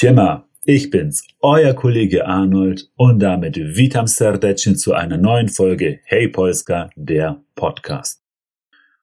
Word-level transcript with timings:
Siema, 0.00 0.46
ich 0.64 0.90
bin's, 0.90 1.26
euer 1.40 1.74
Kollege 1.74 2.24
Arnold 2.24 2.88
und 2.94 3.18
damit 3.18 3.56
Witam 3.56 4.06
Serdeczny 4.06 4.76
zu 4.76 4.92
einer 4.92 5.16
neuen 5.16 5.48
Folge 5.48 5.98
Hey 6.04 6.28
Polska, 6.28 6.88
der 6.94 7.42
Podcast. 7.56 8.22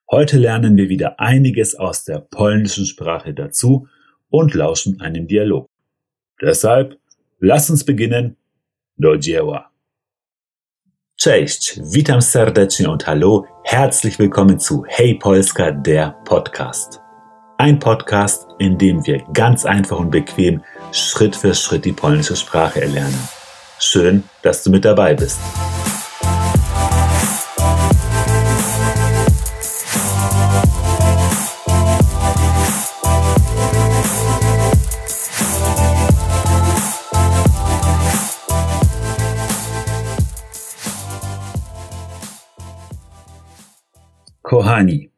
Heute 0.09 0.37
lernen 0.37 0.77
wir 0.77 0.87
wieder 0.87 1.19
einiges 1.19 1.75
aus 1.75 2.05
der 2.05 2.19
polnischen 2.19 2.85
Sprache 2.85 3.33
dazu 3.33 3.89
und 4.29 4.53
lauschen 4.53 5.01
einem 5.01 5.27
Dialog. 5.27 5.69
Deshalb, 6.41 6.97
lasst 7.39 7.69
uns 7.69 7.83
beginnen. 7.83 8.37
Do 8.97 9.17
dzieła. 9.17 9.71
Cześć, 11.17 11.81
witam 11.91 12.21
serdecznie 12.21 12.89
und 12.89 13.05
hallo, 13.05 13.45
herzlich 13.65 14.17
willkommen 14.17 14.59
zu 14.59 14.85
Hey 14.87 15.15
Polska, 15.15 15.71
der 15.71 16.15
Podcast. 16.23 17.01
Ein 17.57 17.79
Podcast, 17.79 18.47
in 18.59 18.77
dem 18.77 19.05
wir 19.05 19.23
ganz 19.33 19.65
einfach 19.65 19.97
und 19.97 20.11
bequem 20.11 20.61
Schritt 20.91 21.35
für 21.35 21.53
Schritt 21.53 21.85
die 21.85 21.93
polnische 21.93 22.35
Sprache 22.35 22.81
erlernen. 22.81 23.27
Schön, 23.79 24.23
dass 24.41 24.63
du 24.63 24.71
mit 24.71 24.85
dabei 24.85 25.13
bist. 25.13 25.39
Kohani 44.41 45.14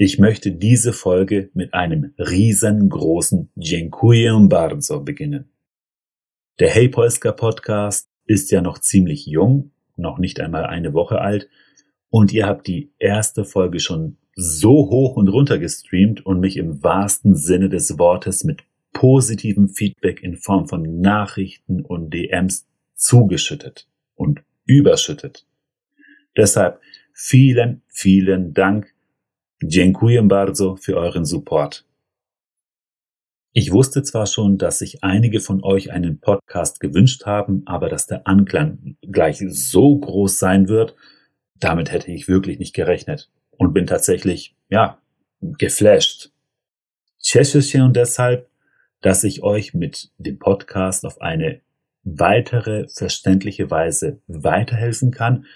ich 0.00 0.20
möchte 0.20 0.52
diese 0.52 0.92
Folge 0.92 1.50
mit 1.54 1.74
einem 1.74 2.14
riesengroßen 2.18 3.48
Dziękuję 3.56 4.48
bardzo 4.48 5.00
beginnen. 5.00 5.44
Der 6.60 6.70
Hey 6.70 6.88
Polska 6.88 7.32
Podcast 7.32 8.08
ist 8.24 8.52
ja 8.52 8.60
noch 8.60 8.78
ziemlich 8.78 9.26
jung, 9.26 9.72
noch 9.96 10.18
nicht 10.18 10.38
einmal 10.38 10.66
eine 10.66 10.94
Woche 10.94 11.20
alt, 11.20 11.48
und 12.10 12.32
ihr 12.32 12.46
habt 12.46 12.68
die 12.68 12.92
erste 13.00 13.44
Folge 13.44 13.80
schon 13.80 14.16
so 14.36 14.88
hoch 14.88 15.16
und 15.16 15.26
runter 15.26 15.58
gestreamt 15.58 16.24
und 16.24 16.38
mich 16.38 16.56
im 16.58 16.80
wahrsten 16.80 17.34
Sinne 17.34 17.68
des 17.68 17.98
Wortes 17.98 18.44
mit 18.44 18.62
positivem 18.92 19.68
Feedback 19.68 20.22
in 20.22 20.36
Form 20.36 20.68
von 20.68 21.00
Nachrichten 21.00 21.84
und 21.84 22.14
DMs 22.14 22.68
zugeschüttet 22.94 23.88
und 24.14 24.42
überschüttet. 24.64 25.44
Deshalb 26.36 26.80
vielen, 27.12 27.82
vielen 27.88 28.54
Dank 28.54 28.94
Dziękuję 29.64 30.22
bardzo 30.22 30.76
für 30.76 30.96
euren 30.96 31.26
Support. 31.26 31.84
Ich 33.52 33.72
wusste 33.72 34.04
zwar 34.04 34.26
schon, 34.26 34.56
dass 34.56 34.78
sich 34.78 35.02
einige 35.02 35.40
von 35.40 35.64
euch 35.64 35.90
einen 35.90 36.20
Podcast 36.20 36.78
gewünscht 36.78 37.26
haben, 37.26 37.62
aber 37.66 37.88
dass 37.88 38.06
der 38.06 38.24
Anklang 38.28 38.96
gleich 39.02 39.42
so 39.48 39.98
groß 39.98 40.38
sein 40.38 40.68
wird, 40.68 40.94
damit 41.56 41.90
hätte 41.90 42.12
ich 42.12 42.28
wirklich 42.28 42.60
nicht 42.60 42.72
gerechnet 42.72 43.30
und 43.50 43.72
bin 43.72 43.86
tatsächlich, 43.86 44.54
ja, 44.68 44.98
geflasht. 45.40 46.30
Cieszę 47.18 47.62
się 47.62 47.92
deshalb, 47.92 48.48
dass 49.00 49.24
ich 49.24 49.42
euch 49.42 49.74
mit 49.74 50.12
dem 50.18 50.38
Podcast 50.38 51.04
auf 51.04 51.20
eine 51.20 51.60
weitere 52.04 52.86
verständliche 52.86 53.72
Weise 53.72 54.20
weiterhelfen 54.28 55.10
kann 55.10 55.46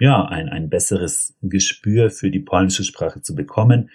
ja, 0.00 0.24
ein, 0.24 0.48
ein 0.48 0.68
besseres 0.68 1.36
Gespür 1.42 2.10
für 2.10 2.30
die 2.30 2.40
polnische 2.40 2.84
Sprache 2.84 3.22
zu 3.22 3.34
bekommen 3.34 3.90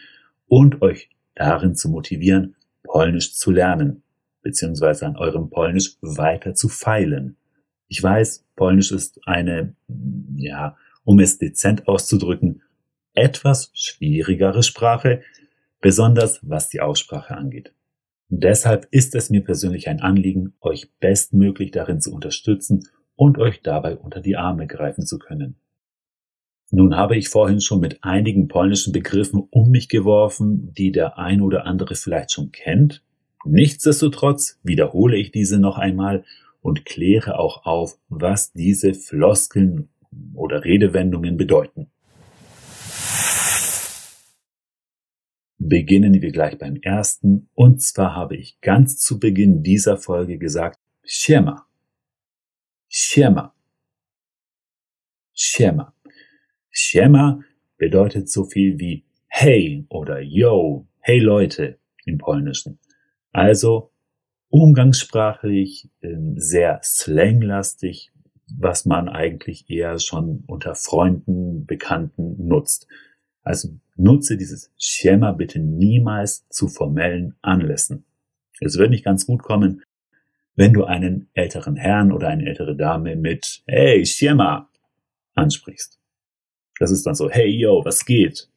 und 0.48 0.82
euch 0.82 1.10
darin 1.36 1.76
zu 1.76 1.90
motivieren, 1.90 2.56
Polnisch 2.84 3.34
zu 3.34 3.52
lernen, 3.52 4.04
beziehungsweise 4.42 5.06
an 5.06 5.16
eurem 5.16 5.50
Polnisch 5.50 5.95
weiter 6.02 6.54
zu 6.54 6.68
feilen. 6.70 7.38
Ich 7.88 8.04
weiß, 8.04 8.45
Polnisch 8.56 8.92
ist 8.92 9.20
eine, 9.26 9.76
ja, 10.36 10.78
um 11.04 11.20
es 11.20 11.38
dezent 11.38 11.88
auszudrücken, 11.88 12.61
etwas 13.14 13.72
schwierigere 13.73 14.64
Sprache, 14.64 15.22
besonders 15.82 16.39
was 16.44 16.70
die 16.70 16.82
Aussprache 16.82 17.36
angeht. 17.36 17.73
Und 18.30 18.44
deshalb 18.44 18.88
ist 18.92 19.16
es 19.16 19.30
mir 19.30 19.44
persönlich 19.44 19.88
ein 19.88 20.02
Anliegen, 20.02 20.54
euch 20.60 20.92
bestmöglich 21.00 21.72
darin 21.72 22.02
zu 22.02 22.14
unterstützen 22.14 22.88
und 23.16 23.38
euch 23.38 23.61
dabei 23.61 23.95
unter 23.95 24.22
die 24.22 24.36
Arme 24.36 24.66
greifen 24.67 25.06
zu 25.06 25.20
können. 25.20 25.56
Nun 26.76 26.95
habe 26.95 27.16
ich 27.16 27.30
vorhin 27.30 27.61
schon 27.61 27.82
mit 27.82 28.04
einigen 28.04 28.48
polnischen 28.48 28.94
Begriffen 28.94 29.48
um 29.52 29.70
mich 29.70 29.89
geworfen, 29.89 30.73
die 30.73 30.92
der 30.92 31.20
ein 31.20 31.42
oder 31.42 31.67
andere 31.67 31.94
vielleicht 31.94 32.32
schon 32.32 32.52
kennt. 32.52 33.04
Nichtsdestotrotz 33.45 34.60
wiederhole 34.64 35.16
ich 35.17 35.30
diese 35.30 35.60
noch 35.60 35.78
einmal 35.78 36.26
und 36.62 36.83
kläre 36.83 37.38
auch 37.38 37.67
auf, 37.67 38.00
was 38.10 38.54
diese 38.54 38.95
Floskeln 38.95 39.89
oder 40.33 40.64
Redewendungen 40.66 41.38
bedeuten. 41.38 41.92
Beginnen 45.60 46.23
wir 46.23 46.32
gleich 46.32 46.58
beim 46.58 46.78
ersten, 46.78 47.50
und 47.54 47.83
zwar 47.83 48.16
habe 48.16 48.36
ich 48.36 48.60
ganz 48.62 48.98
zu 48.98 49.20
Beginn 49.20 49.62
dieser 49.62 49.98
Folge 49.98 50.39
gesagt, 50.39 50.80
Schema. 51.04 51.67
Schema. 52.89 53.54
Schema. 55.36 55.94
Siema 56.73 57.39
bedeutet 57.78 58.30
so 58.30 58.45
viel 58.45 58.80
wie 58.80 59.06
Hey 59.28 59.86
oder 59.89 60.20
Yo, 60.20 60.88
Hey 61.00 61.20
Leute 61.20 61.78
im 62.06 62.17
Polnischen. 62.17 62.80
Also 63.32 63.92
umgangssprachlich 64.50 65.89
ähm, 66.02 66.36
sehr 66.38 66.80
slanglastig, 66.83 68.12
was 68.48 68.86
man 68.86 69.10
eigentlich 69.10 69.70
eher 69.70 70.00
schon 70.00 70.44
unter 70.48 70.76
Freunden, 70.76 71.66
Bekannten 71.66 72.48
nutzt. 72.48 72.88
Also 73.44 73.70
nutze 73.95 74.38
dieses 74.38 74.72
Schema 74.78 75.32
bitte 75.32 75.60
niemals 75.60 76.48
zu 76.50 76.67
formellen 76.67 77.36
Anlässen. 77.42 78.06
Es 78.62 78.78
wird 78.78 78.92
nicht 78.92 79.06
ganz 79.06 79.26
gut 79.26 79.44
kommen, 79.44 79.83
wenn 80.56 80.73
du 80.73 80.86
einen 80.86 81.30
älteren 81.33 81.76
Herrn 81.76 82.12
oder 82.12 82.30
eine 82.30 82.45
ältere 82.45 82.76
Dame 82.76 83.16
mit 83.16 83.64
Hey 83.66 84.06
Schema 84.06 84.70
ansprichst. 85.33 86.00
Das 86.80 86.92
ist 86.92 87.06
dann 87.06 87.16
so, 87.16 87.30
hey 87.30 87.48
yo, 87.48 87.84
was 87.86 88.06
geht? 88.06 88.50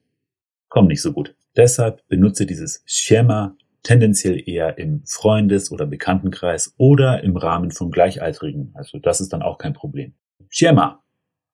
Kommt 0.68 0.88
nicht 0.88 1.02
so 1.02 1.12
gut. 1.12 1.34
Deshalb 1.56 2.06
benutze 2.08 2.46
dieses 2.46 2.82
Schema 2.86 3.56
tendenziell 3.82 4.42
eher 4.48 4.78
im 4.78 5.04
Freundes- 5.06 5.70
oder 5.70 5.86
Bekanntenkreis 5.86 6.74
oder 6.76 7.22
im 7.22 7.36
Rahmen 7.36 7.70
von 7.70 7.90
Gleichaltrigen. 7.90 8.72
Also 8.74 8.98
das 8.98 9.20
ist 9.20 9.32
dann 9.32 9.42
auch 9.42 9.58
kein 9.58 9.74
Problem. 9.74 10.14
Schema. 10.48 11.02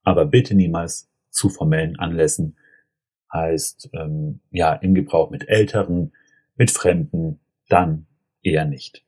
Aber 0.03 0.27
bitte 0.27 0.55
niemals 0.55 1.11
zu 1.31 1.49
formellen 1.49 1.99
Anlässen. 1.99 2.57
Heißt, 3.33 3.91
ähm, 3.93 4.41
ja, 4.51 4.75
im 4.75 4.95
Gebrauch 4.95 5.31
mit 5.31 5.49
Älteren, 5.49 6.13
mit 6.57 6.71
Fremden, 6.71 7.41
dann 7.69 8.07
eher 8.43 8.65
nicht. 8.65 9.05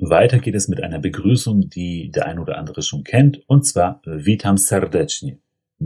Weiter 0.00 0.38
geht 0.38 0.54
es 0.54 0.68
mit 0.68 0.82
einer 0.82 0.98
Begrüßung, 0.98 1.68
die 1.68 2.10
der 2.10 2.26
ein 2.26 2.38
oder 2.38 2.58
andere 2.58 2.82
schon 2.82 3.04
kennt, 3.04 3.48
und 3.48 3.64
zwar 3.64 4.00
Witam 4.04 4.56
serdecznie. 4.56 5.38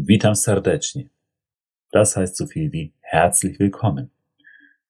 Witam 0.05 0.34
serdecznie. 0.34 1.09
Das 1.91 2.17
heißt 2.17 2.37
so 2.37 2.47
viel 2.47 2.71
wie 2.71 2.93
herzlich 3.01 3.59
willkommen. 3.59 4.11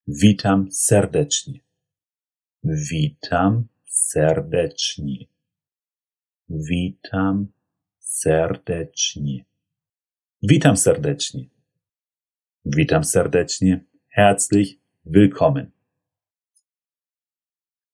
Witam 0.04 0.68
serdecznie. 0.70 1.60
Witam 2.62 3.68
serdecznie. 3.86 5.28
Witam 6.48 7.52
serdecznie. 8.00 9.46
Witam 10.40 10.76
serdecznie. 10.76 11.50
Witam 12.64 13.04
serdecznie. 13.04 13.84
Herzlich 14.08 14.80
willkommen. 15.04 15.72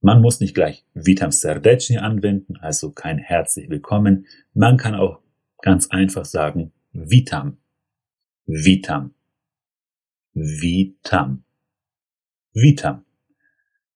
Man 0.01 0.23
muss 0.23 0.41
nicht 0.41 0.55
gleich 0.55 0.87
Witam 0.95 1.31
serdecznie 1.31 2.01
anwenden, 2.03 2.57
also 2.57 2.91
kein 2.91 3.19
herzlich 3.19 3.69
willkommen. 3.69 4.27
Man 4.55 4.79
kann 4.79 4.95
auch 4.95 5.21
ganz 5.61 5.91
einfach 5.91 6.25
sagen 6.25 6.73
Vitam. 6.95 7.57
Vitam. 8.47 9.15
Vitam. 10.35 11.43
Vitam. 12.53 13.05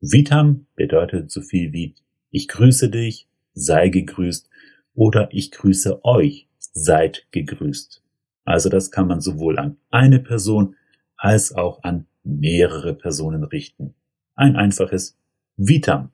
Vitam 0.01 0.67
bedeutet 0.77 1.31
so 1.31 1.43
viel 1.43 1.75
wie 1.75 1.95
ich 2.31 2.49
grüße 2.49 2.89
dich, 2.89 3.29
sei 3.53 3.91
gegrüßt 3.91 4.49
oder 4.95 5.29
ich 5.31 5.51
grüße 5.51 6.07
euch, 6.07 6.49
seid 6.59 7.27
gegrüßt. 7.33 8.03
Also 8.45 8.71
das 8.71 8.91
kann 8.91 9.09
man 9.09 9.21
sowohl 9.21 9.59
an 9.59 9.77
eine 9.91 10.19
Person 10.19 10.77
als 11.17 11.53
auch 11.53 11.83
an 11.83 12.07
mehrere 12.25 12.95
Personen 12.95 13.45
richten. 13.45 13.95
Ein 14.35 14.57
einfaches 14.57 15.19
Vitam. 15.59 16.13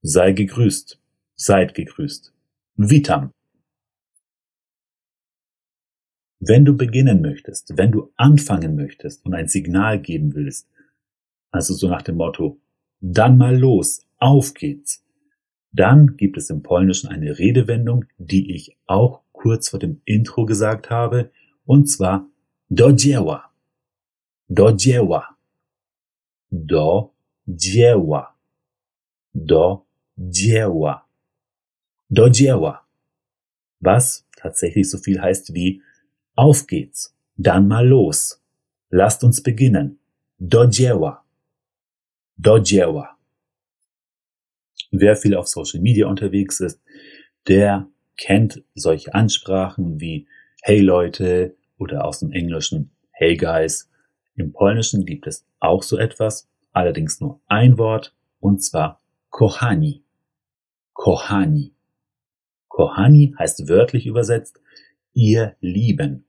Sei 0.00 0.32
gegrüßt, 0.32 0.98
seid 1.34 1.74
gegrüßt. 1.74 2.32
Vitam. 2.76 3.32
Wenn 6.38 6.64
du 6.64 6.76
beginnen 6.76 7.22
möchtest, 7.22 7.76
wenn 7.76 7.92
du 7.92 8.12
anfangen 8.16 8.76
möchtest 8.76 9.24
und 9.24 9.34
ein 9.34 9.48
Signal 9.48 10.00
geben 10.00 10.34
willst, 10.34 10.68
also 11.50 11.74
so 11.74 11.88
nach 11.88 12.02
dem 12.02 12.16
Motto, 12.16 12.60
dann 13.00 13.38
mal 13.38 13.56
los, 13.56 14.06
auf 14.18 14.54
geht's. 14.54 15.02
Dann 15.72 16.16
gibt 16.16 16.36
es 16.36 16.50
im 16.50 16.62
Polnischen 16.62 17.08
eine 17.08 17.38
Redewendung, 17.38 18.04
die 18.18 18.54
ich 18.54 18.76
auch 18.86 19.22
kurz 19.32 19.68
vor 19.68 19.78
dem 19.78 20.00
Intro 20.04 20.46
gesagt 20.46 20.90
habe, 20.90 21.30
und 21.64 21.88
zwar 21.90 22.26
do 22.68 22.92
dzieła. 22.92 23.50
Do 24.48 24.72
dzieła. 24.72 25.36
Do 26.50 27.12
dzieła. 27.46 28.34
Do 29.34 29.84
dzieła. 30.16 31.06
Do 32.08 32.28
dzieła. 32.30 32.86
Was 33.80 34.26
tatsächlich 34.36 34.88
so 34.88 34.98
viel 34.98 35.20
heißt 35.20 35.54
wie 35.54 35.82
auf 36.36 36.66
geht's, 36.66 37.14
dann 37.36 37.66
mal 37.66 37.86
los. 37.86 38.40
Lasst 38.90 39.24
uns 39.24 39.42
beginnen. 39.42 39.98
Do 40.38 40.66
dzieła. 40.66 41.24
Wer 44.90 45.16
viel 45.16 45.34
auf 45.34 45.48
Social 45.48 45.80
Media 45.80 46.06
unterwegs 46.06 46.60
ist, 46.60 46.80
der 47.48 47.88
kennt 48.16 48.62
solche 48.74 49.14
Ansprachen 49.14 50.00
wie 50.00 50.26
Hey 50.62 50.80
Leute 50.80 51.56
oder 51.78 52.04
aus 52.04 52.20
dem 52.20 52.32
Englischen 52.32 52.90
Hey 53.12 53.36
Guys. 53.36 53.90
Im 54.34 54.52
Polnischen 54.52 55.06
gibt 55.06 55.26
es 55.26 55.46
auch 55.58 55.82
so 55.82 55.96
etwas, 55.96 56.48
allerdings 56.72 57.20
nur 57.20 57.40
ein 57.46 57.78
Wort, 57.78 58.14
und 58.40 58.62
zwar 58.62 59.00
Kochani. 59.30 60.02
Kochani. 60.92 61.72
Kochani 62.68 63.34
heißt 63.38 63.68
wörtlich 63.68 64.06
übersetzt 64.06 64.60
ihr 65.14 65.56
Lieben. 65.60 66.25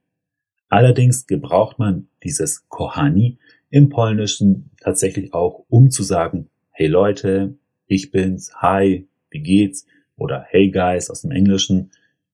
Allerdings 0.69 1.27
gebraucht 1.27 1.79
man 1.79 2.09
dieses 2.23 2.67
Kochani 2.67 3.37
im 3.69 3.89
Polnischen 3.89 4.71
tatsächlich 4.81 5.33
auch, 5.33 5.65
um 5.69 5.89
zu 5.89 6.03
sagen, 6.03 6.49
hey 6.71 6.87
Leute, 6.87 7.57
ich 7.85 8.11
bin's, 8.11 8.53
hi, 8.55 9.07
wie 9.29 9.39
geht's? 9.39 9.85
Oder 10.17 10.45
hey 10.49 10.71
guys 10.71 11.09
aus 11.09 11.21
dem 11.21 11.31
Englischen. 11.31 11.91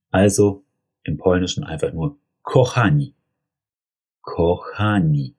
Also 0.09 0.63
im 1.03 1.17
Polnischen 1.17 1.63
einfach 1.63 1.93
nur 1.93 2.17
kochani. 2.41 3.13
Kochani. 4.21 5.35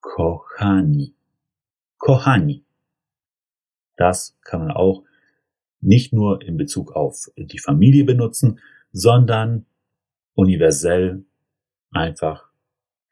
Kochani. 0.00 1.14
Kochani. 1.98 2.64
Das 3.96 4.36
kann 4.42 4.60
man 4.60 4.70
auch 4.72 5.04
nicht 5.80 6.12
nur 6.12 6.42
in 6.42 6.56
Bezug 6.56 6.92
auf 6.92 7.30
die 7.36 7.58
Familie 7.58 8.04
benutzen, 8.04 8.60
sondern 8.92 9.66
universell 10.34 11.24
einfach 11.92 12.50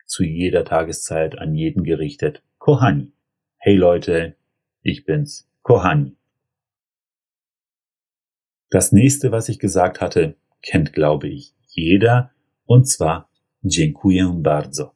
zu 0.07 0.25
jeder 0.25 0.65
Tageszeit 0.65 1.39
an 1.39 1.55
jeden 1.55 1.85
gerichtet. 1.85 2.43
Kohani. 2.59 3.13
Hey 3.59 3.77
Leute, 3.77 4.37
ich 4.83 5.05
bin's, 5.05 5.49
Kohani. 5.63 6.17
Das 8.71 8.93
nächste, 8.93 9.33
was 9.33 9.49
ich 9.49 9.59
gesagt 9.59 10.01
hatte, 10.01 10.37
kennt, 10.63 10.93
glaube 10.93 11.29
ich, 11.29 11.55
jeder, 11.67 12.31
und 12.67 12.89
zwar 12.89 13.31
Dziękuję 13.65 14.33
bardzo. 14.37 14.95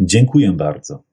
Dziękuję 0.00 0.52
bardzo. 0.52 1.04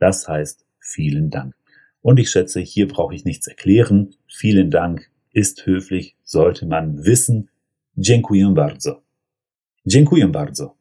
Das 0.00 0.28
heißt 0.28 0.66
vielen 0.94 1.28
Dank. 1.30 1.54
Und 2.02 2.18
ich 2.18 2.30
schätze, 2.30 2.60
hier 2.60 2.86
brauche 2.86 3.14
ich 3.14 3.24
nichts 3.24 3.46
erklären. 3.46 4.14
Vielen 4.26 4.70
Dank 4.70 5.10
ist 5.34 5.66
höflich, 5.66 6.16
sollte 6.24 6.66
man 6.66 7.04
wissen. 7.04 7.48
Dziękuję 7.96 8.54
bardzo. 8.54 9.02
Dziękuję 9.86 10.28
bardzo. 10.28 10.77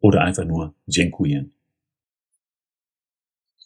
Oder 0.00 0.22
einfach 0.22 0.46
nur 0.46 0.74
dziękuję. 0.88 1.44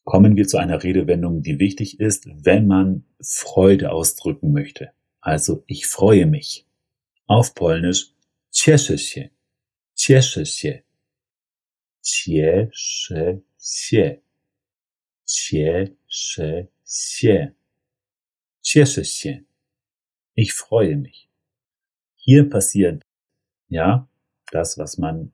Kommen 0.04 0.36
wir 0.36 0.46
zu 0.46 0.58
einer 0.58 0.82
Redewendung, 0.82 1.42
die 1.42 1.58
wichtig 1.58 1.98
ist, 1.98 2.26
wenn 2.26 2.66
man 2.66 3.04
Freude 3.22 3.90
ausdrücken 3.90 4.52
möchte. 4.52 4.92
Also 5.20 5.64
ich 5.66 5.86
freue 5.86 6.26
mich. 6.26 6.66
Auf 7.26 7.54
Polnisch 7.54 8.12
cieszę 8.50 8.98
się. 8.98 9.30
Cieszę 9.94 10.44
się. 10.46 10.82
Cieszę 12.02 13.40
się. 13.58 14.20
Cieszę 15.26 16.66
się. 16.84 17.52
Cieszę 18.60 19.04
się. 19.04 19.44
Ich 20.36 20.52
freue 20.52 20.96
mich. 20.96 21.28
Hier 22.16 22.48
passiert, 22.50 23.02
ja, 23.68 24.08
das, 24.50 24.76
was 24.78 24.98
man 24.98 25.30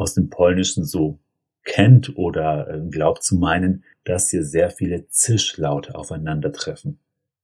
aus 0.00 0.14
dem 0.14 0.30
Polnischen 0.30 0.84
so 0.84 1.20
kennt 1.64 2.16
oder 2.16 2.68
äh, 2.68 2.88
glaubt 2.88 3.22
zu 3.22 3.36
meinen, 3.36 3.84
dass 4.04 4.30
hier 4.30 4.44
sehr 4.44 4.70
viele 4.70 5.06
Zischlaute 5.08 5.94
aufeinandertreffen. 5.94 6.98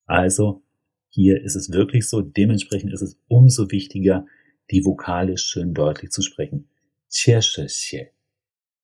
Also 0.07 0.63
hier 1.11 1.43
ist 1.43 1.55
es 1.55 1.71
wirklich 1.73 2.09
so, 2.09 2.23
dementsprechend 2.23 2.93
ist 2.93 3.03
es 3.03 3.19
umso 3.29 3.71
wichtiger, 3.71 4.27
die 4.71 4.85
Vokale 4.85 5.37
schön 5.37 5.75
deutlich 5.75 6.11
zu 6.11 6.23
sprechen. 6.23 6.69
Cieszę 7.09 7.69
się, 7.69 8.11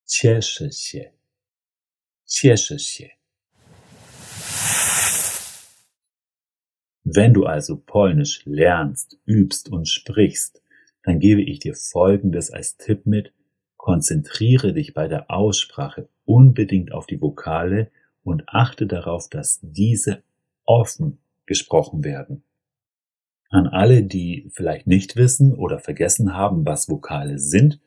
cieszę. 0.04 1.12
Wenn 7.04 7.34
du 7.34 7.44
also 7.46 7.76
Polnisch 7.76 8.42
lernst, 8.46 9.18
übst 9.26 9.68
und 9.70 9.88
sprichst, 9.88 10.62
dann 11.02 11.18
gebe 11.18 11.42
ich 11.42 11.58
dir 11.58 11.74
Folgendes 11.74 12.50
als 12.50 12.76
Tipp 12.76 13.06
mit. 13.06 13.32
Konzentriere 13.82 14.72
dich 14.72 14.94
bei 14.94 15.08
der 15.08 15.28
Aussprache 15.28 16.08
unbedingt 16.24 16.92
auf 16.92 17.06
die 17.06 17.20
Vokale 17.20 17.90
und 18.22 18.44
achte 18.46 18.86
darauf, 18.86 19.28
dass 19.28 19.58
diese 19.60 20.22
offen 20.64 21.18
gesprochen 21.46 22.04
werden. 22.04 22.44
An 23.50 23.66
alle, 23.66 24.04
die 24.04 24.48
vielleicht 24.54 24.86
nicht 24.86 25.16
wissen 25.16 25.52
oder 25.52 25.80
vergessen 25.80 26.32
haben, 26.32 26.64
was 26.64 26.88
Vokale 26.88 27.40
sind. 27.40 27.80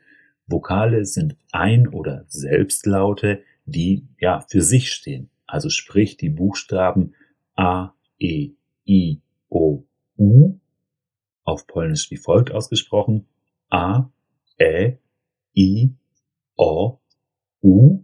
Vokale 0.48 1.06
sind 1.06 1.38
Ein- 1.54 1.88
oder 1.88 2.26
Selbstlaute, 2.28 3.44
die 3.64 4.06
ja 4.20 4.46
für 4.50 4.62
sich 4.62 4.92
stehen. 4.92 5.30
Also 5.48 5.70
sprich 5.70 6.18
die 6.18 6.30
Buchstaben 6.30 7.14
A, 7.56 7.94
E, 8.20 8.52
I, 8.86 9.22
O, 9.48 9.86
U, 10.18 10.60
auf 11.46 11.68
Polnisch 11.68 12.12
wie 12.12 12.18
folgt 12.18 12.52
ausgesprochen, 12.52 13.28
A, 13.70 14.10
Ä, 14.60 14.98
I, 15.56 15.94
O, 16.58 17.00
U 17.64 18.04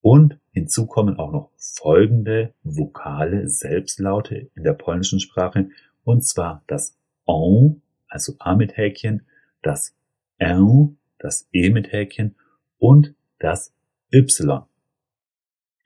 und 0.00 0.38
hinzu 0.52 0.86
kommen 0.86 1.16
auch 1.16 1.32
noch 1.32 1.50
folgende 1.56 2.54
vokale 2.62 3.48
Selbstlaute 3.48 4.50
in 4.54 4.64
der 4.64 4.72
polnischen 4.74 5.20
Sprache, 5.20 5.70
und 6.04 6.26
zwar 6.26 6.62
das 6.66 6.96
O, 7.26 7.76
also 8.08 8.34
A 8.38 8.56
mit 8.56 8.76
Häkchen, 8.76 9.26
das 9.62 9.94
L, 10.38 10.96
das 11.18 11.48
E 11.52 11.70
mit 11.70 11.92
Häkchen 11.92 12.34
und 12.78 13.14
das 13.38 13.72
Y. 14.12 14.64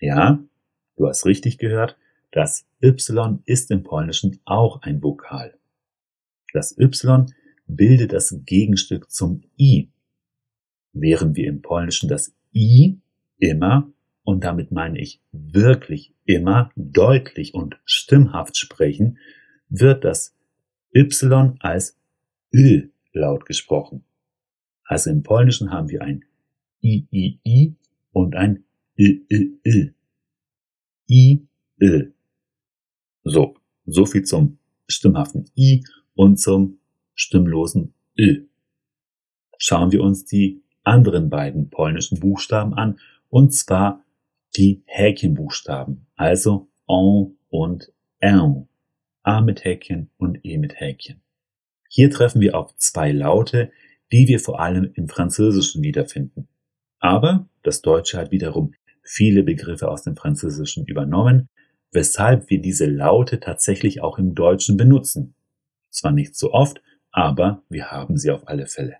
Ja, 0.01 0.43
du 0.97 1.09
hast 1.09 1.27
richtig 1.27 1.59
gehört, 1.59 1.97
das 2.31 2.67
Y 2.83 3.43
ist 3.45 3.71
im 3.71 3.83
Polnischen 3.83 4.41
auch 4.45 4.83
ein 4.83 5.03
Vokal. 5.03 5.59
Das 6.53 6.77
Y 6.79 7.33
bildet 7.67 8.13
das 8.13 8.35
Gegenstück 8.45 9.11
zum 9.11 9.43
I. 9.59 9.91
Während 10.95 11.37
wir 11.37 11.49
im 11.49 11.61
Polnischen 11.61 12.09
das 12.09 12.35
I 12.55 12.99
immer, 13.39 13.93
und 14.23 14.43
damit 14.45 14.73
meine 14.73 14.99
ich 15.01 15.21
wirklich 15.33 16.15
immer 16.25 16.71
deutlich 16.77 17.53
und 17.53 17.79
stimmhaft 17.85 18.57
sprechen, 18.57 19.19
wird 19.69 20.05
das 20.05 20.35
Y 20.95 21.57
als 21.61 21.99
Ö 22.53 22.89
laut 23.13 23.45
gesprochen. 23.45 24.05
Also 24.85 25.11
im 25.11 25.23
Polnischen 25.23 25.71
haben 25.71 25.91
wir 25.91 26.03
ein 26.03 26.25
I, 26.83 27.07
I, 27.13 27.41
I 27.45 27.75
und 28.13 28.37
ein 28.37 28.65
Ö, 28.99 29.21
Ö, 29.31 29.59
Ö. 29.67 29.91
I, 31.11 31.47
Ö. 31.81 32.13
So, 33.25 33.57
so 33.85 34.07
viel 34.07 34.23
zum 34.23 34.59
stimmhaften 34.87 35.51
I 35.57 35.85
und 36.15 36.39
zum 36.39 36.79
stimmlosen 37.15 37.95
Ö. 38.17 38.45
Schauen 39.59 39.93
wir 39.93 40.03
uns 40.03 40.25
die 40.25 40.64
anderen 40.85 41.31
beiden 41.31 41.71
polnischen 41.71 42.21
Buchstaben 42.21 42.75
an, 42.75 42.99
und 43.29 43.53
zwar 43.53 44.05
die 44.57 44.83
Häkchenbuchstaben, 44.87 46.07
also 46.17 46.69
en 46.87 47.37
und 47.49 47.93
en, 48.21 48.69
a 49.23 49.41
mit 49.41 49.65
Häkchen 49.65 50.11
und 50.19 50.45
e 50.45 50.59
mit 50.59 50.79
Häkchen. 50.79 51.21
Hier 51.89 52.11
treffen 52.11 52.41
wir 52.41 52.57
auf 52.57 52.77
zwei 52.77 53.13
Laute, 53.13 53.71
die 54.13 54.29
wir 54.29 54.39
vor 54.39 54.61
allem 54.61 54.91
im 54.95 55.09
Französischen 55.09 55.83
wiederfinden. 55.83 56.49
Aber 56.99 57.49
das 57.63 57.83
Deutsche 57.83 58.19
hat 58.19 58.31
wiederum 58.31 58.75
viele 59.03 59.43
Begriffe 59.43 59.89
aus 59.89 60.03
dem 60.03 60.17
Französischen 60.17 60.87
übernommen, 60.87 61.49
weshalb 61.93 62.51
wir 62.51 62.61
diese 62.61 62.87
Laute 62.87 63.41
tatsächlich 63.41 64.01
auch 64.01 64.19
im 64.19 64.35
Deutschen 64.35 64.77
benutzen. 64.77 65.35
Zwar 65.91 66.13
nicht 66.13 66.37
so 66.37 66.53
oft, 66.53 66.83
aber 67.13 67.63
wir 67.69 67.91
haben 67.91 68.17
sie 68.17 68.31
auf 68.31 68.49
alle 68.49 68.67
Fälle. 68.67 68.97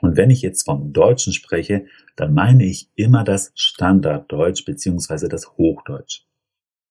Und 0.00 0.16
wenn 0.16 0.30
ich 0.30 0.42
jetzt 0.42 0.64
vom 0.64 0.92
Deutschen 0.92 1.32
spreche, 1.32 1.86
dann 2.16 2.34
meine 2.34 2.64
ich 2.64 2.90
immer 2.94 3.24
das 3.24 3.52
Standarddeutsch 3.54 4.64
bzw. 4.64 5.28
das 5.28 5.56
Hochdeutsch. 5.56 6.24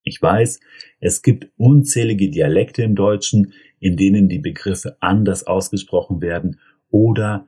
Ich 0.03 0.21
weiß, 0.21 0.59
es 0.99 1.21
gibt 1.21 1.51
unzählige 1.57 2.29
Dialekte 2.29 2.83
im 2.83 2.95
Deutschen, 2.95 3.53
in 3.79 3.95
denen 3.95 4.27
die 4.27 4.39
Begriffe 4.39 4.97
anders 4.99 5.45
ausgesprochen 5.47 6.21
werden 6.21 6.59
oder 6.89 7.47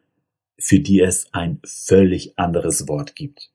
für 0.57 0.79
die 0.79 1.01
es 1.01 1.33
ein 1.33 1.59
völlig 1.65 2.39
anderes 2.39 2.87
Wort 2.87 3.15
gibt. 3.15 3.51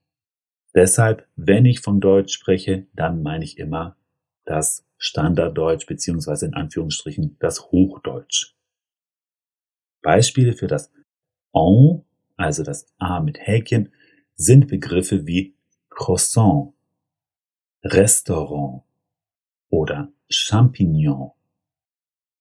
Deshalb, 0.75 1.27
wenn 1.35 1.65
ich 1.65 1.81
von 1.81 2.01
Deutsch 2.01 2.35
spreche, 2.35 2.87
dann 2.95 3.23
meine 3.23 3.45
ich 3.45 3.59
immer 3.59 3.97
das 4.45 4.87
Standarddeutsch 4.99 5.87
beziehungsweise 5.87 6.47
in 6.47 6.55
Anführungsstrichen 6.55 7.37
das 7.41 7.71
Hochdeutsch. 7.71 8.55
Beispiele 10.03 10.53
für 10.53 10.67
das 10.67 10.93
en, 11.53 12.05
also 12.37 12.63
das 12.63 12.87
a 12.99 13.21
mit 13.21 13.39
Häkchen, 13.39 13.93
sind 14.35 14.69
Begriffe 14.69 15.27
wie 15.27 15.55
Croissant, 15.89 16.73
Restaurant 17.83 18.83
oder 19.69 20.13
Champignon. 20.29 21.33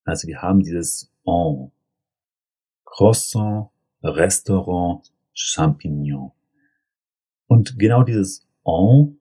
Also 0.04 0.28
wir 0.28 0.42
haben 0.42 0.60
dieses 0.60 1.10
en. 1.26 1.70
Croissant, 2.84 3.70
Restaurant, 4.02 5.12
Champignon. 5.32 6.32
Und 7.46 7.78
genau 7.78 8.02
dieses 8.02 8.46
en 8.64 9.18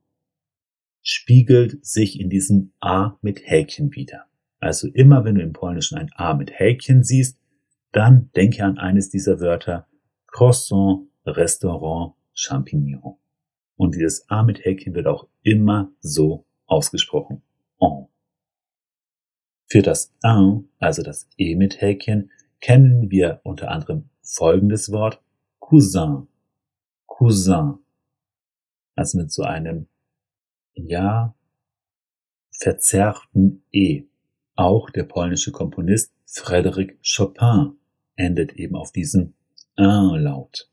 spiegelt 1.01 1.83
sich 1.85 2.19
in 2.19 2.29
diesem 2.29 2.71
A 2.79 3.17
mit 3.21 3.41
Häkchen 3.43 3.93
wieder. 3.95 4.25
Also 4.59 4.87
immer 4.87 5.23
wenn 5.23 5.35
du 5.35 5.41
im 5.41 5.53
Polnischen 5.53 5.97
ein 5.97 6.11
A 6.15 6.33
mit 6.33 6.59
Häkchen 6.59 7.03
siehst, 7.03 7.38
dann 7.91 8.31
denke 8.35 8.63
an 8.63 8.77
eines 8.77 9.09
dieser 9.09 9.39
Wörter 9.39 9.87
Croissant, 10.27 11.07
Restaurant, 11.25 12.13
Champignon. 12.33 13.17
Und 13.75 13.95
dieses 13.95 14.29
A 14.29 14.43
mit 14.43 14.63
Häkchen 14.65 14.93
wird 14.93 15.07
auch 15.07 15.27
immer 15.41 15.91
so 15.99 16.45
ausgesprochen. 16.65 17.41
En. 17.79 18.07
Für 19.67 19.81
das 19.81 20.13
un, 20.23 20.69
also 20.79 21.01
das 21.01 21.29
E 21.37 21.55
mit 21.55 21.81
Häkchen, 21.81 22.31
kennen 22.59 23.09
wir 23.09 23.41
unter 23.43 23.71
anderem 23.71 24.09
folgendes 24.21 24.91
Wort 24.91 25.21
Cousin. 25.59 26.27
Cousin. 27.07 27.79
Also 28.95 29.17
mit 29.17 29.31
so 29.31 29.43
einem 29.43 29.87
ja 30.73 31.33
verzerrten 32.51 33.63
E. 33.71 34.03
Auch 34.55 34.89
der 34.89 35.05
polnische 35.05 35.51
Komponist 35.51 36.13
Frédéric 36.27 36.97
Chopin 37.01 37.78
endet 38.19 38.53
eben 38.53 38.75
auf 38.75 38.91
diesem 38.91 39.33
Un-Laut. 39.77 40.69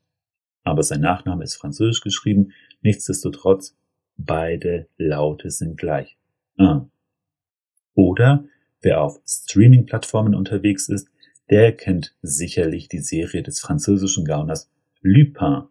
Aber 0.63 0.83
sein 0.83 1.01
Nachname 1.01 1.43
ist 1.43 1.55
französisch 1.55 2.01
geschrieben, 2.01 2.51
nichtsdestotrotz 2.81 3.75
beide 4.17 4.87
Laute 4.97 5.49
sind 5.49 5.77
gleich. 5.77 6.17
Un. 6.57 6.91
Oder 7.93 8.45
wer 8.81 9.01
auf 9.01 9.21
Streaming-Plattformen 9.25 10.35
unterwegs 10.35 10.89
ist, 10.89 11.09
der 11.49 11.71
kennt 11.71 12.15
sicherlich 12.21 12.89
die 12.89 12.99
Serie 12.99 13.43
des 13.43 13.61
französischen 13.61 14.25
Gauners 14.25 14.69
Lupin. 15.01 15.63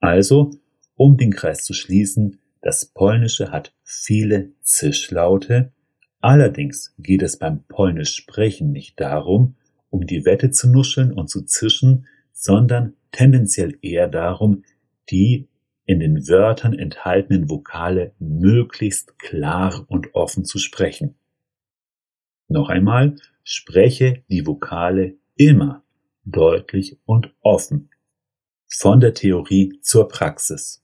Also 0.00 0.52
um 0.96 1.16
den 1.16 1.32
Kreis 1.32 1.64
zu 1.64 1.74
schließen, 1.74 2.38
das 2.62 2.86
Polnische 2.86 3.50
hat 3.50 3.74
viele 3.82 4.52
Zischlaute, 4.62 5.72
allerdings 6.20 6.94
geht 6.98 7.22
es 7.22 7.38
beim 7.38 7.64
Polnisch 7.64 8.14
Sprechen 8.14 8.72
nicht 8.72 8.98
darum, 8.98 9.56
um 9.94 10.08
die 10.08 10.24
Wette 10.24 10.50
zu 10.50 10.68
nuscheln 10.68 11.12
und 11.12 11.30
zu 11.30 11.42
zischen, 11.42 12.08
sondern 12.32 12.96
tendenziell 13.12 13.78
eher 13.80 14.08
darum, 14.08 14.64
die 15.08 15.48
in 15.84 16.00
den 16.00 16.26
Wörtern 16.26 16.72
enthaltenen 16.72 17.48
Vokale 17.48 18.12
möglichst 18.18 19.20
klar 19.20 19.84
und 19.86 20.12
offen 20.16 20.44
zu 20.44 20.58
sprechen. 20.58 21.14
Noch 22.48 22.70
einmal, 22.70 23.14
spreche 23.44 24.24
die 24.28 24.44
Vokale 24.44 25.14
immer 25.36 25.84
deutlich 26.24 26.98
und 27.04 27.32
offen. 27.40 27.90
Von 28.66 28.98
der 28.98 29.14
Theorie 29.14 29.78
zur 29.80 30.08
Praxis 30.08 30.82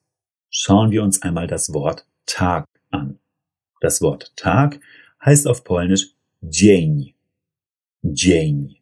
schauen 0.51 0.93
wir 0.93 1.03
uns 1.03 1.21
einmal 1.23 1.49
das 1.49 1.73
Wort 1.73 2.07
Tag 2.27 2.69
an. 2.91 3.19
Das 3.81 4.03
Wort 4.03 4.37
Tag 4.37 4.79
heißt 5.25 5.49
auf 5.49 5.65
Polnisch 5.65 6.15
dzień. 6.43 7.15
Dzień. 8.05 8.80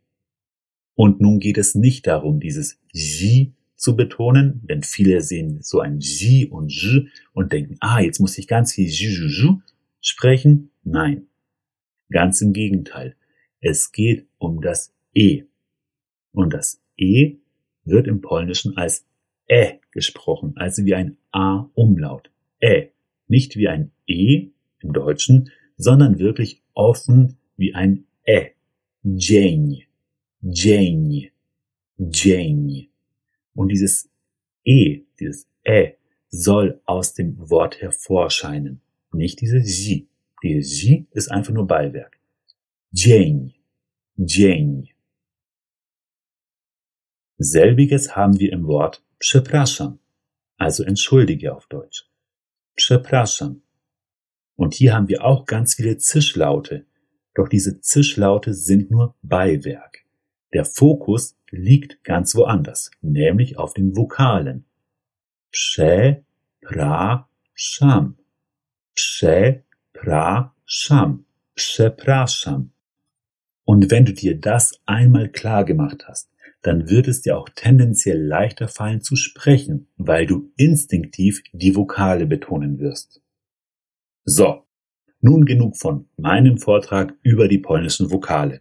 Und 0.99 1.21
nun 1.21 1.39
geht 1.39 1.59
es 1.59 1.77
nicht 1.77 2.09
darum, 2.09 2.41
dieses 2.41 2.81
J 2.93 3.53
zu 3.77 3.95
betonen, 3.95 4.67
denn 4.69 4.83
viele 4.83 5.21
sehen 5.21 5.63
so 5.63 5.79
ein 5.79 6.01
J 6.01 6.51
und 6.51 6.73
J 6.73 7.07
und 7.33 7.53
denken, 7.53 7.77
ah, 7.79 8.01
jetzt 8.01 8.19
muss 8.19 8.37
ich 8.37 8.49
ganz 8.49 8.75
viel 8.75 8.89
J, 8.89 9.13
J, 9.13 9.31
J 9.31 9.63
sprechen. 10.01 10.73
Nein. 10.83 11.29
Ganz 12.11 12.41
im 12.41 12.53
Gegenteil. 12.53 13.15
Es 13.61 13.93
geht 13.93 14.27
um 14.39 14.61
das 14.61 14.93
E. 15.15 15.45
Und 16.33 16.53
das 16.53 16.81
E 16.97 17.37
wird 17.85 18.09
im 18.09 18.21
Polnischen 18.21 18.77
als 18.77 19.07
Ä 19.49 19.79
gesprochen, 19.93 20.55
also 20.57 20.85
wie 20.85 20.97
ein 20.97 21.17
A-Umlaut. 21.31 22.29
Ä. 22.61 22.89
Nicht 23.29 23.55
wie 23.55 23.69
ein 23.69 23.93
E 24.09 24.49
im 24.81 24.93
Deutschen, 24.93 25.53
sondern 25.77 26.19
wirklich 26.19 26.61
offen 26.75 27.37
wie 27.57 27.73
ein 27.73 28.05
Ä. 28.27 28.51
Dzień. 29.05 29.88
Dzień. 30.43 31.31
Dzień. 31.99 32.91
Und 33.55 33.69
dieses 33.73 34.09
E, 34.65 35.01
dieses 35.19 35.47
Ä, 35.67 35.97
soll 36.31 36.81
aus 36.85 37.15
dem 37.15 37.37
Wort 37.51 37.81
hervorscheinen. 37.81 38.81
Nicht 39.13 39.41
diese 39.41 39.59
J. 39.59 40.07
Die 40.43 40.61
J 40.61 41.07
ist 41.13 41.31
einfach 41.31 41.53
nur 41.53 41.67
Beiwerk. 41.67 42.19
Dzień. 42.93 43.55
Dzień. 44.17 44.95
Selbiges 47.39 48.17
haben 48.17 48.39
wir 48.39 48.53
im 48.53 48.67
Wort 48.67 49.03
przepraszam, 49.19 49.99
also 50.57 50.85
entschuldige 50.85 51.55
auf 51.55 51.67
Deutsch. 51.67 52.09
Przepraszam. 52.77 53.63
Und 54.57 54.75
hier 54.75 54.95
haben 54.95 55.09
wir 55.09 55.25
auch 55.25 55.47
ganz 55.47 55.75
viele 55.75 55.99
Zischlaute, 55.99 56.85
doch 57.35 57.49
diese 57.49 57.81
Zischlaute 57.81 58.55
sind 58.55 58.91
nur 58.91 59.15
Beiwerk. 59.23 59.98
Der 60.53 60.65
Fokus 60.65 61.37
liegt 61.51 62.03
ganz 62.05 62.35
woanders, 62.35 62.91
nämlich 63.01 63.59
auf 63.59 63.75
den 63.75 63.97
Vokalen. 63.97 64.65
Przepraszam. 65.51 67.27
Przepraszam. 68.95 70.55
Przepraszam. 71.55 72.71
Und 73.65 73.91
wenn 73.91 74.05
du 74.07 74.13
dir 74.15 74.39
das 74.39 74.81
einmal 74.87 75.29
klar 75.29 75.65
gemacht 75.65 76.05
hast, 76.07 76.31
dann 76.63 76.89
wird 76.89 77.07
es 77.07 77.21
dir 77.21 77.37
auch 77.39 77.49
tendenziell 77.51 78.21
leichter 78.21 78.69
fallen 78.69 79.03
zu 79.03 79.15
sprechen, 79.17 79.89
weil 79.97 80.27
du 80.27 80.51
instinktiv 80.57 81.43
die 81.53 81.77
Vokale 81.77 82.27
betonen 82.27 82.79
wirst. 82.79 83.21
So, 84.25 84.65
nun 85.21 85.45
genug 85.45 85.77
von 85.77 86.09
meinem 86.17 86.59
Vortrag 86.59 87.15
über 87.23 87.49
die 87.49 87.59
polnischen 87.59 88.11
Vokale. 88.11 88.61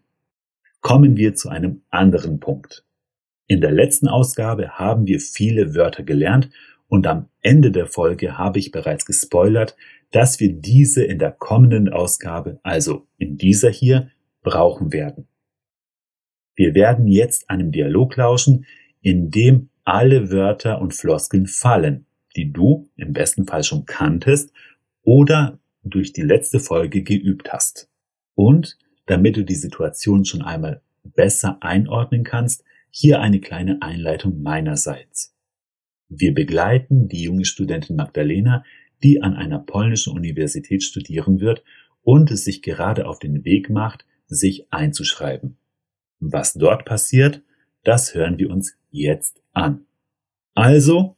Kommen 0.88 1.18
wir 1.18 1.36
zu 1.36 1.50
einem 1.50 1.82
anderen 1.90 2.40
Punkt. 2.40 2.86
In 3.46 3.60
der 3.60 3.74
letzten 3.74 4.08
Ausgabe 4.08 4.70
haben 4.80 5.06
wir 5.06 5.20
viele 5.20 5.76
Wörter 5.76 6.02
gelernt 6.02 6.50
und 6.88 7.06
am 7.08 7.28
Ende 7.42 7.72
der 7.72 7.88
Folge 7.88 8.38
habe 8.38 8.60
ich 8.60 8.72
bereits 8.72 9.06
gespoilert, 9.06 9.76
dass 10.12 10.40
wir 10.40 10.54
diese 10.54 11.04
in 11.04 11.20
der 11.20 11.34
kommenden 11.34 11.90
Ausgabe, 11.90 12.62
also 12.64 13.06
in 13.18 13.36
dieser 13.38 13.70
hier, 13.70 14.12
brauchen 14.44 14.94
werden. 14.94 15.28
Wir 16.56 16.74
werden 16.74 17.06
jetzt 17.06 17.50
einem 17.50 17.74
Dialog 17.74 18.16
lauschen, 18.16 18.66
in 19.02 19.30
dem 19.30 19.68
alle 19.84 20.32
Wörter 20.32 20.80
und 20.80 20.94
Floskeln 20.94 21.48
fallen, 21.48 22.06
die 22.38 22.54
du 22.54 22.88
im 22.96 23.12
besten 23.12 23.46
Fall 23.46 23.66
schon 23.66 23.86
kanntest 23.86 24.54
oder 25.04 25.60
durch 25.84 26.14
die 26.14 26.22
letzte 26.22 26.62
Folge 26.62 27.04
geübt 27.04 27.52
hast. 27.52 27.90
Und 28.36 28.78
damit 29.08 29.38
du 29.38 29.44
die 29.44 29.56
Situation 29.56 30.24
schon 30.24 30.44
einmal 30.44 30.82
besser 31.04 31.58
einordnen 31.62 32.24
kannst, 32.24 32.64
hier 32.92 33.20
eine 33.20 33.40
kleine 33.40 33.82
Einleitung 33.82 34.42
meinerseits. 34.42 35.34
Wir 36.10 36.34
begleiten 36.34 37.08
die 37.08 37.24
junge 37.24 37.46
Studentin 37.46 37.96
Magdalena, 37.96 38.64
die 39.04 39.22
an 39.22 39.34
einer 39.34 39.60
polnischen 39.60 40.14
Universität 40.14 40.84
studieren 40.84 41.40
wird 41.40 41.64
und 42.04 42.32
es 42.32 42.46
sich 42.46 42.62
gerade 42.62 43.08
auf 43.08 43.20
den 43.20 43.44
Weg 43.44 43.70
macht, 43.70 44.06
sich 44.28 44.72
einzuschreiben. 44.72 45.58
Was 46.20 46.54
dort 46.54 46.86
passiert, 46.86 47.42
das 47.84 48.16
hören 48.16 48.38
wir 48.40 48.50
uns 48.50 48.78
jetzt 48.92 49.42
an. 49.54 49.86
Also, 50.56 51.16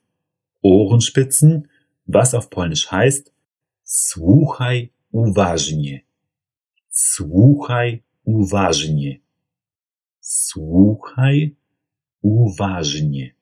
Ohrenspitzen, 0.62 1.70
was 2.06 2.34
auf 2.34 2.50
Polnisch 2.50 2.92
heißt, 2.92 3.32
słuchaj 3.84 4.92
uważnie. 5.12 6.04
Słuchaj 7.02 8.04
uważnie. 8.24 9.20
Słuchaj 10.20 11.56
uważnie. 12.22 13.36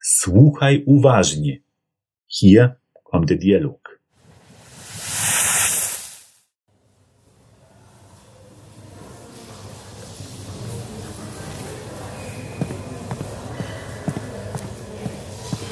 Słuchaj 0.00 0.84
uważnie. 0.86 1.60
Hier 2.26 2.76
kommt 3.04 3.28
der 3.28 3.38
Dialog. 3.38 4.00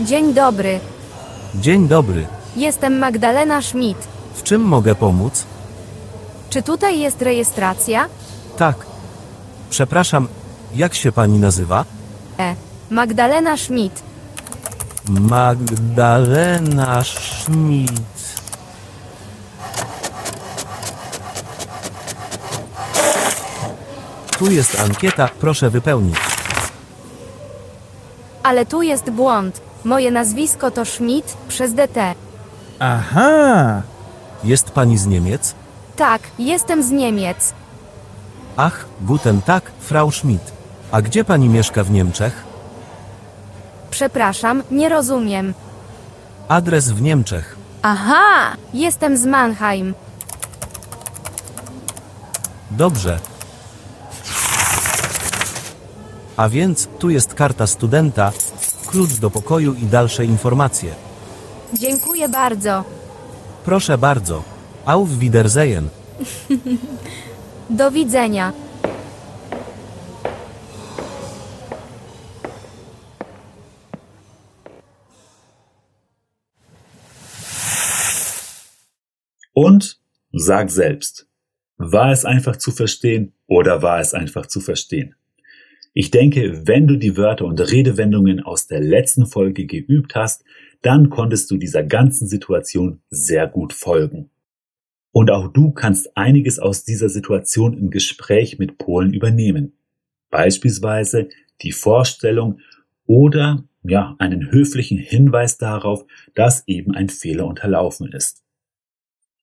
Dzień 0.00 0.34
dobry. 0.34 0.80
Dzień 1.54 1.88
dobry. 1.88 2.26
Jestem 2.56 2.98
Magdalena 2.98 3.62
Schmidt. 3.62 3.98
W 4.34 4.42
czym 4.42 4.62
mogę 4.62 4.94
pomóc? 4.94 5.55
Czy 6.50 6.62
tutaj 6.62 7.00
jest 7.00 7.22
rejestracja? 7.22 8.06
Tak. 8.56 8.76
Przepraszam, 9.70 10.28
jak 10.74 10.94
się 10.94 11.12
pani 11.12 11.38
nazywa? 11.38 11.84
E. 12.38 12.54
Magdalena 12.90 13.56
Schmidt. 13.56 14.02
Magdalena 15.08 17.04
Schmidt. 17.04 17.92
Tu 24.38 24.50
jest 24.50 24.80
ankieta, 24.80 25.28
proszę 25.40 25.70
wypełnić. 25.70 26.16
Ale 28.42 28.66
tu 28.66 28.82
jest 28.82 29.10
błąd. 29.10 29.60
Moje 29.84 30.10
nazwisko 30.10 30.70
to 30.70 30.84
Schmidt 30.84 31.36
przez 31.48 31.74
DT. 31.74 32.14
Aha! 32.78 33.82
Jest 34.44 34.70
pani 34.70 34.98
z 34.98 35.06
Niemiec? 35.06 35.54
Tak, 35.96 36.22
jestem 36.38 36.82
z 36.82 36.90
Niemiec. 36.90 37.52
Ach, 38.56 38.86
guten 39.00 39.42
Tag, 39.42 39.70
Frau 39.80 40.10
Schmidt. 40.10 40.52
A 40.92 41.02
gdzie 41.02 41.24
pani 41.24 41.48
mieszka 41.48 41.84
w 41.84 41.90
Niemczech? 41.90 42.44
Przepraszam, 43.90 44.62
nie 44.70 44.88
rozumiem. 44.88 45.54
Adres 46.48 46.90
w 46.90 47.02
Niemczech. 47.02 47.56
Aha! 47.82 48.56
Jestem 48.74 49.16
z 49.16 49.26
Mannheim. 49.26 49.94
Dobrze. 52.70 53.18
A 56.36 56.48
więc 56.48 56.88
tu 56.98 57.10
jest 57.10 57.34
karta 57.34 57.66
studenta, 57.66 58.32
klucz 58.86 59.12
do 59.12 59.30
pokoju 59.30 59.74
i 59.74 59.86
dalsze 59.86 60.24
informacje. 60.24 60.94
Dziękuję 61.74 62.28
bardzo. 62.28 62.84
Proszę 63.64 63.98
bardzo. 63.98 64.55
Auf 64.86 65.20
Wiedersehen. 65.20 65.90
Do 67.68 67.92
widzenia. 67.92 68.54
Und 79.52 79.98
sag 80.30 80.70
selbst, 80.70 81.26
war 81.78 82.12
es 82.12 82.24
einfach 82.24 82.54
zu 82.54 82.70
verstehen 82.70 83.32
oder 83.48 83.82
war 83.82 83.98
es 83.98 84.14
einfach 84.14 84.46
zu 84.46 84.60
verstehen? 84.60 85.16
Ich 85.94 86.12
denke, 86.12 86.64
wenn 86.64 86.86
du 86.86 86.96
die 86.96 87.16
Wörter 87.16 87.46
und 87.46 87.58
Redewendungen 87.58 88.40
aus 88.40 88.68
der 88.68 88.78
letzten 88.78 89.26
Folge 89.26 89.66
geübt 89.66 90.14
hast, 90.14 90.44
dann 90.82 91.10
konntest 91.10 91.50
du 91.50 91.56
dieser 91.56 91.82
ganzen 91.82 92.28
Situation 92.28 93.00
sehr 93.10 93.48
gut 93.48 93.72
folgen. 93.72 94.30
Und 95.16 95.30
auch 95.30 95.48
du 95.48 95.70
kannst 95.70 96.14
einiges 96.14 96.58
aus 96.58 96.84
dieser 96.84 97.08
Situation 97.08 97.72
im 97.72 97.88
Gespräch 97.88 98.58
mit 98.58 98.76
Polen 98.76 99.14
übernehmen. 99.14 99.72
Beispielsweise 100.28 101.30
die 101.62 101.72
Vorstellung 101.72 102.60
oder 103.06 103.64
ja, 103.82 104.14
einen 104.18 104.50
höflichen 104.50 104.98
Hinweis 104.98 105.56
darauf, 105.56 106.04
dass 106.34 106.68
eben 106.68 106.94
ein 106.94 107.08
Fehler 107.08 107.46
unterlaufen 107.46 108.12
ist. 108.12 108.44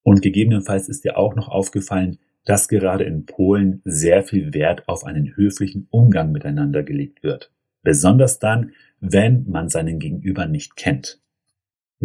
Und 0.04 0.22
gegebenenfalls 0.22 0.90
ist 0.90 1.06
dir 1.06 1.18
auch 1.18 1.34
noch 1.34 1.48
aufgefallen, 1.48 2.20
dass 2.46 2.68
gerade 2.68 3.06
in 3.06 3.26
Polen 3.26 3.82
sehr 3.84 4.22
viel 4.22 4.54
Wert 4.54 4.88
auf 4.88 5.04
einen 5.06 5.36
höflichen 5.36 5.88
Umgang 5.90 6.32
miteinander 6.32 6.84
gelegt 6.84 7.24
wird. 7.24 7.52
Besonders 7.82 8.38
dann, 8.38 8.74
wenn 9.00 9.50
man 9.50 9.70
seinen 9.70 9.98
Gegenüber 9.98 10.46
nicht 10.46 10.76
kennt. 10.76 11.23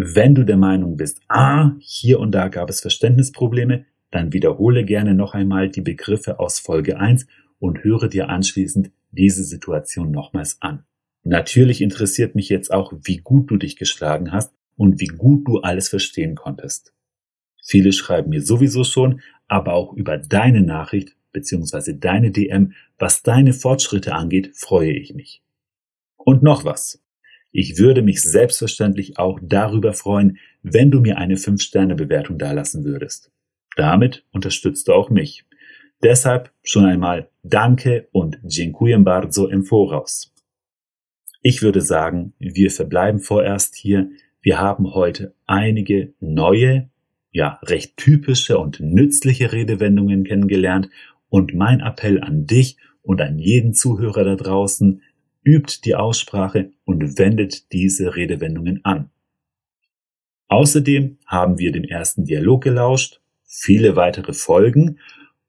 Wenn 0.00 0.36
du 0.36 0.44
der 0.44 0.56
Meinung 0.56 0.96
bist, 0.96 1.20
ah, 1.26 1.72
hier 1.80 2.20
und 2.20 2.30
da 2.30 2.46
gab 2.46 2.70
es 2.70 2.80
Verständnisprobleme, 2.80 3.84
dann 4.12 4.32
wiederhole 4.32 4.84
gerne 4.84 5.12
noch 5.12 5.34
einmal 5.34 5.68
die 5.68 5.80
Begriffe 5.80 6.38
aus 6.38 6.60
Folge 6.60 7.00
1 7.00 7.26
und 7.58 7.82
höre 7.82 8.06
dir 8.06 8.28
anschließend 8.28 8.92
diese 9.10 9.42
Situation 9.42 10.12
nochmals 10.12 10.58
an. 10.60 10.84
Natürlich 11.24 11.80
interessiert 11.80 12.36
mich 12.36 12.48
jetzt 12.48 12.72
auch, 12.72 12.92
wie 13.02 13.16
gut 13.16 13.50
du 13.50 13.56
dich 13.56 13.74
geschlagen 13.74 14.30
hast 14.30 14.54
und 14.76 15.00
wie 15.00 15.08
gut 15.08 15.48
du 15.48 15.62
alles 15.62 15.88
verstehen 15.88 16.36
konntest. 16.36 16.94
Viele 17.60 17.92
schreiben 17.92 18.30
mir 18.30 18.42
sowieso 18.42 18.84
schon, 18.84 19.20
aber 19.48 19.72
auch 19.72 19.92
über 19.94 20.16
deine 20.16 20.62
Nachricht 20.62 21.16
bzw. 21.32 21.94
deine 21.94 22.30
DM, 22.30 22.72
was 23.00 23.24
deine 23.24 23.52
Fortschritte 23.52 24.14
angeht, 24.14 24.52
freue 24.54 24.92
ich 24.92 25.12
mich. 25.12 25.42
Und 26.16 26.44
noch 26.44 26.64
was. 26.64 27.02
Ich 27.50 27.78
würde 27.78 28.02
mich 28.02 28.22
selbstverständlich 28.22 29.18
auch 29.18 29.38
darüber 29.42 29.92
freuen, 29.92 30.38
wenn 30.62 30.90
du 30.90 31.00
mir 31.00 31.18
eine 31.18 31.36
5-Sterne-Bewertung 31.36 32.38
dalassen 32.38 32.84
würdest. 32.84 33.30
Damit 33.76 34.24
unterstützt 34.32 34.88
du 34.88 34.92
auch 34.92 35.10
mich. 35.10 35.44
Deshalb 36.02 36.52
schon 36.62 36.84
einmal 36.84 37.30
Danke 37.42 38.08
und 38.12 38.38
Dziękuję 38.44 38.98
bardzo 38.98 39.48
im 39.48 39.64
Voraus. 39.64 40.32
Ich 41.42 41.62
würde 41.62 41.80
sagen, 41.80 42.34
wir 42.38 42.70
verbleiben 42.70 43.20
vorerst 43.20 43.74
hier. 43.76 44.10
Wir 44.40 44.60
haben 44.60 44.94
heute 44.94 45.34
einige 45.46 46.12
neue 46.20 46.90
ja, 47.32 47.58
recht 47.62 47.96
typische 47.96 48.58
und 48.58 48.80
nützliche 48.80 49.52
Redewendungen 49.52 50.24
kennengelernt 50.24 50.88
und 51.28 51.54
mein 51.54 51.80
Appell 51.80 52.20
an 52.22 52.46
dich 52.46 52.76
und 53.02 53.20
an 53.20 53.38
jeden 53.38 53.74
Zuhörer 53.74 54.24
da 54.24 54.34
draußen, 54.36 55.02
übt 55.44 55.84
die 55.84 55.94
Aussprache 55.94 56.70
und 56.84 57.18
wendet 57.18 57.72
diese 57.72 58.16
Redewendungen 58.16 58.84
an. 58.84 59.10
Außerdem 60.48 61.18
haben 61.26 61.58
wir 61.58 61.72
dem 61.72 61.84
ersten 61.84 62.24
Dialog 62.24 62.62
gelauscht, 62.62 63.20
viele 63.44 63.96
weitere 63.96 64.32
Folgen 64.32 64.98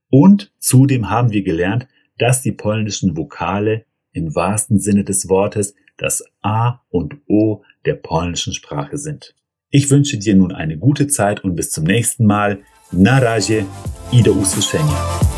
und 0.10 0.52
zudem 0.60 1.10
haben 1.10 1.32
wir 1.32 1.44
gelernt, 1.44 1.88
dass 2.18 2.42
die 2.42 2.52
polnischen 2.52 3.16
Vokale 3.16 3.86
im 4.12 4.36
wahrsten 4.36 4.80
Sinne 4.80 5.04
des 5.04 5.30
Wortes 5.30 5.76
das 5.98 6.24
A 6.42 6.82
und 6.90 7.16
O 7.28 7.64
der 7.86 7.96
polnischen 7.96 8.54
Sprache 8.54 8.98
sind. 8.98 9.36
Ich 9.70 9.90
wünsche 9.90 10.18
dir 10.18 10.36
nun 10.36 10.52
eine 10.52 10.78
gute 10.78 11.08
Zeit 11.08 11.44
und 11.44 11.56
bis 11.56 11.72
zum 11.72 11.84
nächsten 11.84 12.26
Mal. 12.26 12.60
Na 12.92 13.20
razie 13.20 13.66
i 14.12 14.28
usłyszenia. 14.28 15.29